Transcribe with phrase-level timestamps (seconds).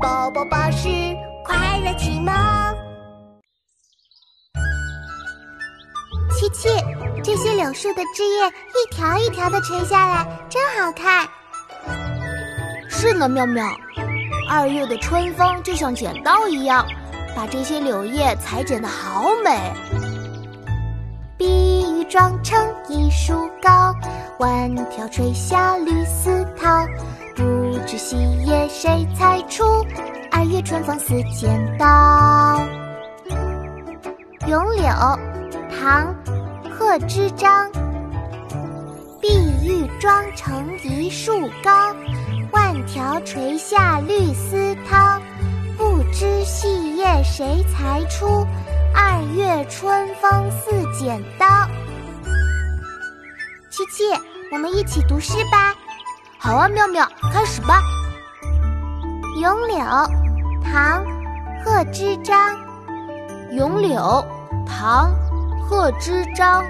[0.00, 0.88] 宝宝巴士
[1.44, 2.32] 快乐启蒙。
[6.30, 6.68] 琪琪，
[7.22, 11.26] 这些柳树的枝叶一条一条的垂下来，真好看。
[12.88, 13.66] 是呢，妙妙。
[14.48, 16.86] 二月的春风就像剪刀一样，
[17.34, 19.72] 把这些柳叶裁剪的好美。
[21.36, 22.56] 碧玉妆成
[22.88, 23.92] 一树高，
[24.38, 26.86] 万条垂下绿丝绦。
[27.34, 28.16] 不知细
[28.80, 29.84] 谁裁出？
[30.30, 32.64] 二月春风似剪刀。
[34.46, 34.86] 咏柳，
[35.68, 36.14] 唐，
[36.70, 37.68] 贺知章。
[39.20, 39.28] 碧
[39.64, 41.92] 玉妆成一树高，
[42.52, 45.20] 万条垂下绿丝绦。
[45.76, 48.46] 不知细叶谁裁出？
[48.94, 51.44] 二月春风似剪刀。
[53.70, 54.04] 琪琪，
[54.52, 55.74] 我们一起读诗吧。
[56.38, 57.82] 好啊，妙妙，开始吧。
[59.40, 59.78] 咏柳，
[60.64, 61.04] 唐，
[61.64, 62.36] 贺知章。
[63.52, 64.24] 咏柳，
[64.66, 65.12] 唐，
[65.62, 66.64] 贺知章。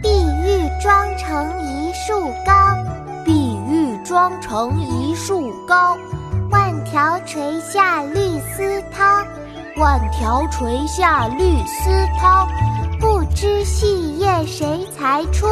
[0.00, 0.08] 碧
[0.42, 2.74] 玉妆成一树高，
[3.22, 5.94] 碧玉妆成一树高。
[6.50, 9.26] 万条垂下绿丝绦，
[9.76, 12.48] 万条垂下绿丝绦。
[12.98, 15.46] 不知细叶谁裁出？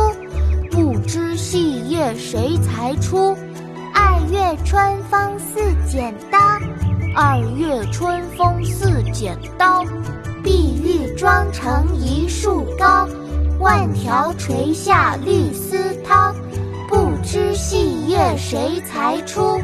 [2.17, 3.37] 谁裁出？
[3.95, 6.39] 二月春风似剪刀。
[7.15, 9.85] 二月春风似剪刀。
[10.43, 13.09] 碧玉妆成一树高，
[13.59, 16.33] 万条垂下绿丝绦。
[16.89, 19.61] 不知细叶谁裁出？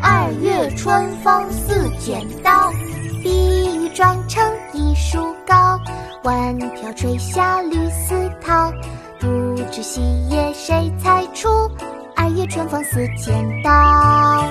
[0.00, 2.70] 二月春风似剪刀。
[3.22, 5.80] 碧玉妆成一树高。
[6.24, 8.70] 万条垂下绿丝绦，
[9.18, 9.26] 不
[9.70, 11.48] 知细叶谁裁出？
[12.58, 14.44] 春风似剪刀。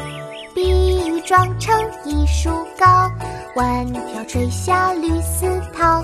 [0.55, 3.11] 碧玉妆成一树高，
[3.53, 6.01] 万条垂下绿丝绦，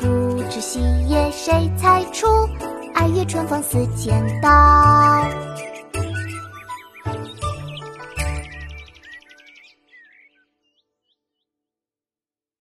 [0.00, 2.26] 不知细叶谁裁出？
[2.92, 4.50] 二月春风似剪刀。